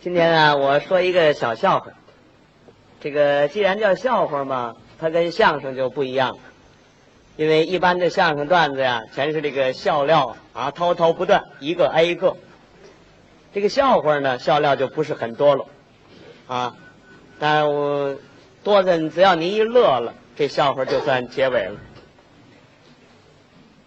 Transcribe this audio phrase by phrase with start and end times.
[0.00, 1.90] 今天啊，我说一个小笑话。
[3.00, 6.38] 这个既然叫笑话嘛，它跟相声就不一样了。
[7.36, 12.36] 因为一般的相声段子呀，全是这个笑料啊，滔滔不断，一个挨一个。
[13.52, 15.66] 这个笑话呢，笑料就不是很多了
[16.46, 16.76] 啊。
[17.40, 18.16] 但我
[18.62, 21.80] 多的，只要您一乐了，这笑话就算结尾了。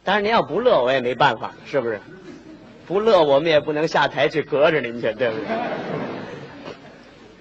[0.04, 2.02] 但是您要不乐，我也没办法，是不是？
[2.92, 5.46] 不乐，我们也不能下台去隔着您去，对不对？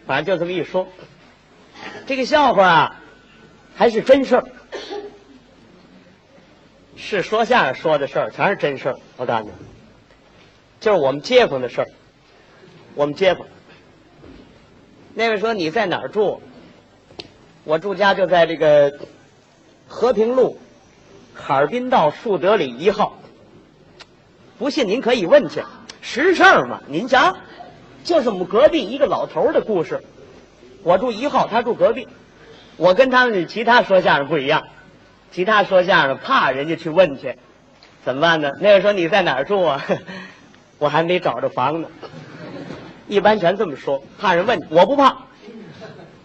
[0.06, 0.86] 反正就这么一说，
[2.06, 3.00] 这个笑话啊，
[3.74, 4.44] 还是真事儿，
[6.94, 8.96] 是说相声说的事儿，全是真事儿。
[9.16, 9.50] 我告诉你，
[10.78, 11.88] 就是我们街坊的事儿。
[12.94, 13.44] 我们街坊，
[15.14, 16.41] 那位说你在哪儿住？
[17.64, 19.00] 我住家就在这个
[19.88, 20.60] 和平路
[21.34, 23.16] 哈尔滨道树德里一号。
[24.60, 25.62] 不信您可以问去，
[26.02, 26.82] 实事儿嘛。
[26.87, 27.34] 您瞧，
[28.05, 30.02] 就是我们隔壁一个老头的故事。
[30.83, 32.06] 我住一号，他住隔壁。
[32.77, 34.64] 我跟他们其他说相声不一样，
[35.33, 37.36] 其他说相声怕人家去问去，
[38.05, 38.50] 怎么办呢？
[38.61, 39.83] 那个说你在哪儿住啊？
[40.77, 41.88] 我还没找着房呢。
[43.08, 45.16] 一般全这么说，怕人问，我不怕。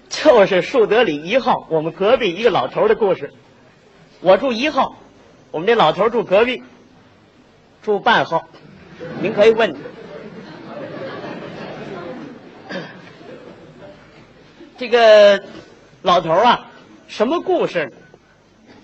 [0.09, 3.31] 就是树德里一号，我们隔壁一个老头的故事。
[4.19, 4.97] 我住一号，
[5.51, 6.61] 我们这老头住隔壁，
[7.85, 8.49] 住半号。
[9.21, 9.71] 您可以问。
[14.75, 15.39] 这个
[16.01, 16.65] 老头啊，
[17.07, 17.93] 什么故事？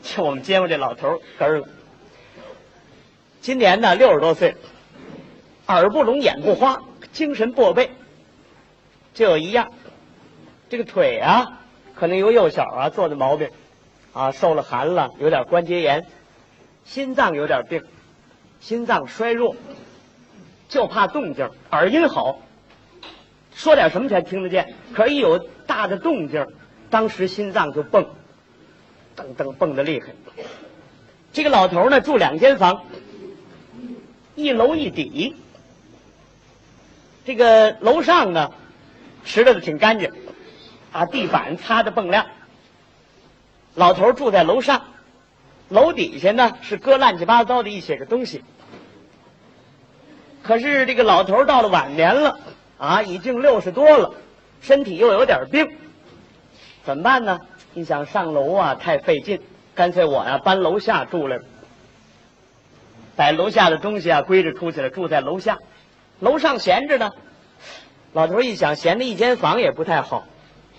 [0.04, 1.68] 就我们街坊这老头根儿了。
[3.42, 4.56] 今年呢，六十多岁，
[5.66, 6.80] 耳不聋，眼不花。
[7.12, 7.90] 精神过背，
[9.16, 9.72] 就有一样，
[10.70, 11.60] 这个腿啊，
[11.96, 13.50] 可能由幼小啊做的毛病，
[14.14, 16.06] 啊受了寒了，有点关节炎，
[16.86, 17.84] 心脏有点病，
[18.62, 19.56] 心脏衰弱，
[20.70, 22.40] 就怕动静，耳音好，
[23.54, 26.46] 说点什么才听得见，可一有大的动静，
[26.90, 28.06] 当时心脏就蹦，
[29.18, 30.08] 噔噔蹦的厉害。
[31.34, 32.84] 这个老头呢住两间房，
[34.36, 35.36] 一楼一底。
[37.26, 38.52] 这个楼上呢，
[39.24, 40.12] 拾掇的挺干净，
[40.92, 42.28] 啊，地板擦的锃亮。
[43.74, 44.84] 老头住在楼上，
[45.72, 48.44] 楼底下呢是搁乱七八糟的一些个东西。
[50.44, 52.40] 可是这个老头到了晚年了，
[52.78, 54.14] 啊，已经六十多了，
[54.62, 55.68] 身体又有点病，
[56.84, 57.40] 怎么办呢？
[57.74, 59.40] 你想上楼啊，太费劲，
[59.74, 61.40] 干脆我呀搬楼下住了，
[63.16, 65.60] 把楼下的东西啊归置出去了，住在楼下。
[66.20, 67.12] 楼上闲着呢，
[68.12, 70.26] 老头一想，闲着一间房也不太好，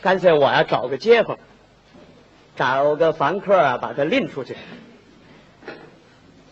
[0.02, 1.38] 干脆我呀找个街坊，
[2.56, 4.56] 找个房客啊，把他拎出去。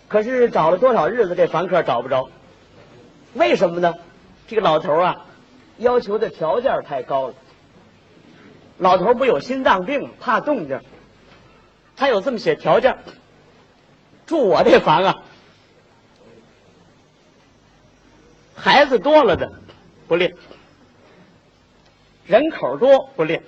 [0.09, 2.29] 可是找了多少日子，这房客找不着，
[3.35, 3.95] 为什么呢？
[4.49, 5.27] 这个老头啊，
[5.79, 7.35] 要求的条件太高了。
[8.79, 10.81] 老头不有心脏病，怕动静，
[11.97, 12.99] 他有这么些条件，
[14.27, 15.23] 住我这房啊。
[18.57, 19.53] 孩子多了的
[20.09, 20.35] 不练，
[22.27, 23.43] 人口多不练，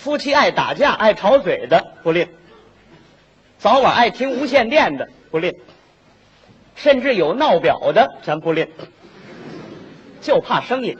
[0.00, 2.26] 夫妻爱打架爱吵嘴的不吝，
[3.58, 5.54] 早晚爱听无线电的不吝，
[6.74, 8.66] 甚至有闹表的咱不吝，
[10.22, 10.96] 就怕声音。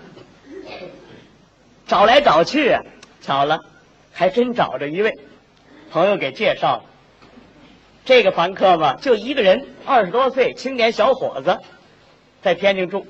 [1.86, 2.76] 找来找去，
[3.22, 3.60] 巧了，
[4.12, 5.18] 还真找着一位
[5.90, 6.84] 朋友给介绍了。
[8.04, 11.58] 这个房客嘛，就一个人，二十多岁，青年小伙子，
[12.42, 13.06] 在天津住。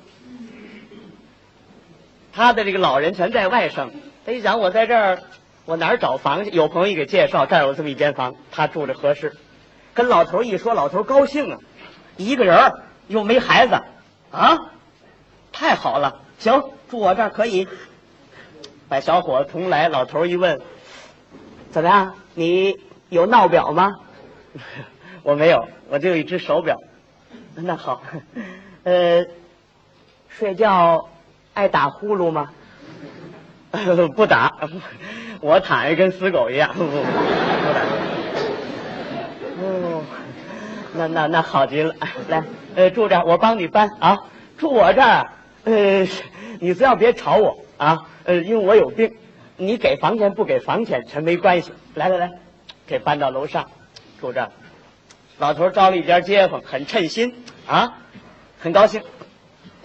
[2.31, 3.91] 他的这个老人全在外省。
[4.25, 5.21] 他一想，我在这儿，
[5.65, 6.51] 我哪儿找房去？
[6.51, 9.33] 有朋友给介绍，这儿有这么一间房，他住着合适。
[9.93, 11.59] 跟老头一说，老头高兴啊，
[12.17, 12.71] 一个人
[13.07, 13.75] 又没孩子，
[14.31, 14.57] 啊，
[15.51, 17.67] 太好了，行，住我这儿可以。
[18.89, 20.59] 把小伙子同来，老头一问，
[21.71, 22.15] 怎么样？
[22.33, 22.77] 你
[23.09, 23.95] 有闹表吗？
[25.23, 26.77] 我没有，我就有一只手表。
[27.55, 28.01] 那好，
[28.83, 29.25] 呃，
[30.27, 31.09] 睡觉
[31.53, 32.49] 爱打呼噜吗？
[34.15, 34.53] 不打，
[35.41, 36.73] 我躺下跟死狗一样。
[36.73, 36.83] 不
[37.73, 37.81] 打。
[39.61, 40.03] 哦，
[40.93, 41.93] 那那那好极了，
[42.29, 42.43] 来，
[42.75, 44.17] 呃，住这儿，我帮你搬啊。
[44.57, 45.31] 住我这儿，
[45.65, 46.07] 呃，
[46.59, 49.13] 你只要别吵我啊，呃，因为我有病。
[49.57, 51.71] 你给房钱不给房钱全没关系。
[51.93, 52.31] 来来来，
[52.87, 53.69] 给搬到楼上。
[54.19, 54.51] 住这儿，
[55.37, 57.97] 老头招了一家街坊，很称心啊，
[58.59, 59.01] 很高兴。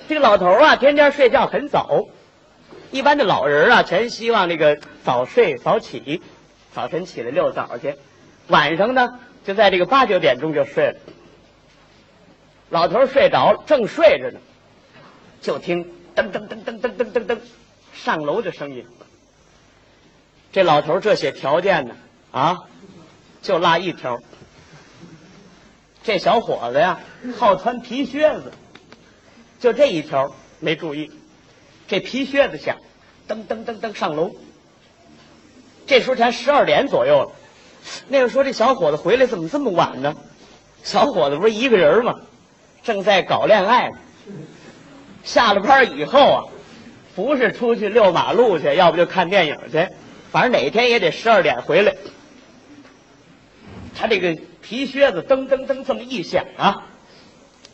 [0.08, 2.06] 这个老头啊，天天睡觉很早，
[2.90, 6.20] 一般的老人啊，全希望那个早睡早起，
[6.74, 7.94] 早晨起来遛早去，
[8.48, 10.96] 晚上呢就在这个八九点钟就睡了。
[12.70, 14.40] 老头睡着了，正睡着呢，
[15.40, 15.84] 就听
[16.16, 17.38] 噔噔噔噔噔噔噔噔，
[17.94, 18.84] 上楼的声音。
[20.50, 21.94] 这老头这些条件呢，
[22.32, 22.64] 啊，
[23.42, 24.20] 就落一条。
[26.02, 26.98] 这小伙子呀，
[27.38, 28.50] 好穿皮靴子，
[29.60, 31.12] 就这一条没注意，
[31.86, 32.76] 这皮靴子响，
[33.28, 34.34] 噔噔噔噔上楼。
[35.86, 37.32] 这时候才十二点左右了，
[38.08, 40.14] 那个说这小伙子回来怎么这么晚呢？
[40.82, 42.14] 小伙子不是一个人吗？
[42.82, 43.98] 正在搞恋爱呢。
[45.24, 46.44] 下了班以后啊，
[47.14, 49.88] 不是出去遛马路去，要不就看电影去，
[50.30, 51.94] 反正哪天也得十二点回来。
[53.94, 56.84] 他这个皮靴子噔噔噔这么一响啊，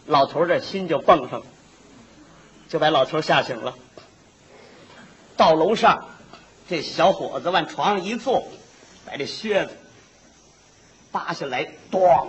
[0.07, 1.47] 老头这心就蹦上了，
[2.69, 3.75] 就把老头吓醒了。
[5.37, 6.07] 到楼上，
[6.73, 8.49] 这小伙子往床上一坐，
[9.05, 9.73] 把这靴子
[11.11, 12.29] 扒下来，咣，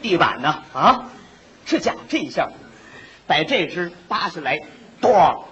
[0.00, 1.08] 地板呢啊，
[1.66, 2.48] 是假这一下，
[3.26, 4.60] 把这只扒下来，
[5.02, 5.42] 咣，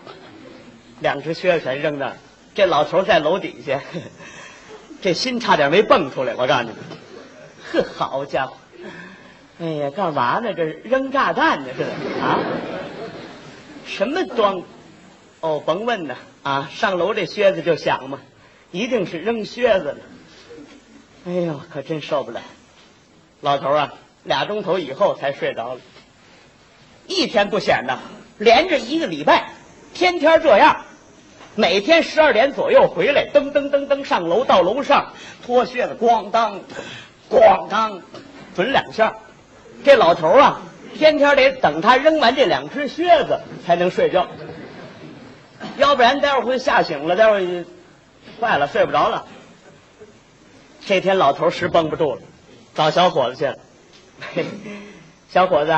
[1.00, 2.16] 两只靴子全扔那儿。
[2.54, 3.80] 这老头在楼底下，
[5.02, 6.32] 这心差点没蹦出来。
[6.36, 6.70] 我告诉你。
[7.72, 8.56] 呵，好家伙！
[9.58, 10.54] 哎呀，干嘛呢？
[10.54, 11.82] 这扔炸弹呢，是
[12.22, 12.38] 啊？
[13.84, 14.62] 什么装？
[15.40, 16.70] 哦，甭问呢啊！
[16.72, 18.20] 上楼这靴子就响嘛，
[18.70, 19.96] 一定是扔靴子了。
[21.26, 22.40] 哎呦，可真受不了！
[23.40, 23.92] 老头啊，
[24.24, 25.80] 俩钟头以后才睡着了。
[27.06, 27.98] 一天不显呐，
[28.38, 29.50] 连着一个礼拜，
[29.94, 30.84] 天天这样，
[31.54, 35.12] 每天十二点左右回来，噔噔噔噔上楼，到楼上
[35.44, 36.60] 脱靴子，咣当。
[37.30, 38.00] 咣当，
[38.54, 39.14] 准两下。
[39.84, 40.62] 这老头啊，
[40.96, 44.28] 天天得等他扔完这两只靴子才能睡觉，
[45.78, 47.64] 要不然待会儿会吓醒了，待会儿
[48.40, 49.26] 坏了睡不着了。
[50.84, 52.22] 这天老头实绷不住了，
[52.74, 53.56] 找小伙子去了。
[55.28, 55.72] 小伙子，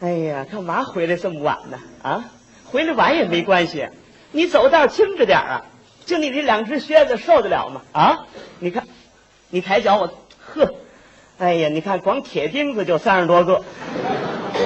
[0.00, 1.78] 哎呀，干嘛回来这么晚呢？
[2.02, 2.24] 啊，
[2.64, 3.88] 回来晚也没关系，
[4.32, 5.64] 你走道轻着点啊。
[6.06, 7.82] 就你这两只靴子受得了吗？
[7.92, 8.26] 啊，
[8.58, 8.84] 你看。
[9.50, 10.12] 你抬脚，我
[10.46, 10.74] 呵，
[11.38, 13.64] 哎呀，你看光铁钉子就三十多个。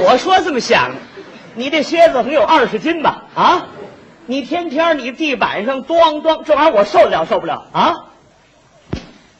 [0.04, 0.92] 我说这么想，
[1.54, 3.24] 你这靴子能有二十斤吧？
[3.34, 3.68] 啊，
[4.26, 7.94] 你天天你地板上咣咣，这玩意儿我受得了受不了啊？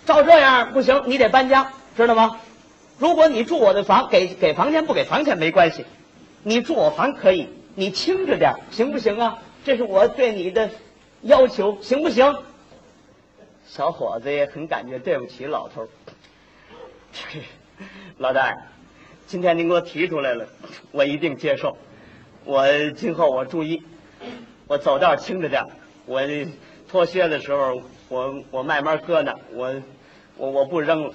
[0.05, 2.39] 照这样不行，你得搬家，知道吗？
[2.99, 5.87] 如果你住我的房，给给房钱不给房钱没关系，
[6.43, 9.39] 你住我房可以，你轻着点，行不行啊？
[9.65, 10.69] 这是我对你的
[11.23, 12.37] 要求，行不行？
[13.67, 15.89] 小伙子也很感觉对不起老头儿，
[18.19, 18.55] 老大，
[19.27, 20.47] 今天您给我提出来了，
[20.91, 21.79] 我一定接受。
[22.45, 22.67] 我
[22.97, 23.83] 今后我注意，
[24.67, 25.65] 我走道轻着点
[26.07, 26.21] 我
[26.89, 29.75] 脱靴的时候，我我慢慢搁那，我
[30.37, 31.15] 我我不扔了。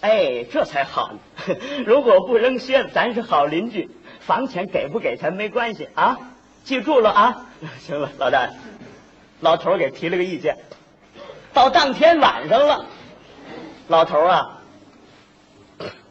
[0.00, 1.56] 哎，这才好呢。
[1.84, 3.90] 如果不扔靴子，咱是好邻居，
[4.20, 6.16] 房钱给不给钱没关系啊。
[6.62, 7.46] 记住了啊。
[7.80, 8.52] 行了，老大爷，
[9.40, 10.56] 老头给提了个意见。
[11.52, 12.86] 到当天晚上了，
[13.88, 14.60] 老头啊，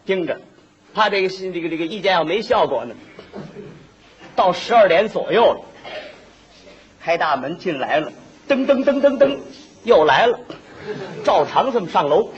[0.05, 0.37] 盯着，
[0.93, 2.93] 怕这个这个这个意见要没效果呢。
[4.37, 5.61] 到十二点左右了，
[7.03, 8.11] 开大门进来了，
[8.47, 9.37] 噔噔噔噔噔，
[9.83, 10.39] 又来了，
[11.25, 12.29] 照常这么上楼，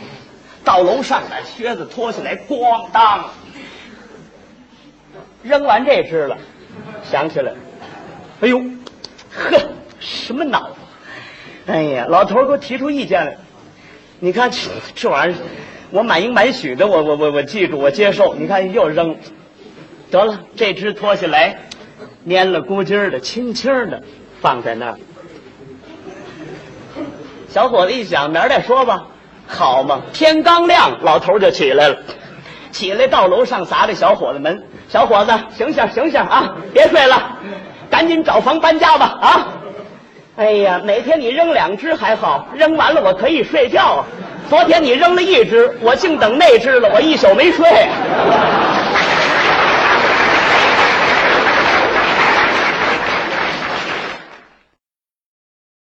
[0.64, 3.30] 到楼上把靴子脱下来，咣当，
[5.44, 6.38] 扔完这只了，
[7.04, 7.52] 想起来，
[8.40, 8.60] 哎呦，
[9.30, 9.60] 呵，
[10.00, 10.76] 什么脑子？
[11.68, 13.34] 哎呀，老头给我提出意见了，
[14.20, 14.58] 你看这
[14.96, 15.38] 这玩意儿，
[15.92, 18.36] 我满应满许的，我我我我记住，我接受。
[18.36, 19.18] 你看又扔，
[20.10, 21.60] 得了，这只脱下来，
[22.28, 24.04] 蔫了咕叽的，轻轻的
[24.42, 24.96] 放在那儿。
[27.48, 29.08] 小伙子一想，明儿再说吧，
[29.48, 30.02] 好嘛。
[30.14, 31.98] 天刚亮，老头就起来了，
[32.72, 34.64] 起来到楼上砸这小伙子门。
[34.88, 37.38] 小伙子，醒醒醒醒啊，别睡了，
[37.90, 39.48] 赶紧找房搬家吧啊！
[40.36, 44.06] 哎呀，哪天你扔两只还好，扔完了我可以睡觉啊。
[44.50, 47.68] 昨天你扔了一只，我净等那只了，我一宿没睡。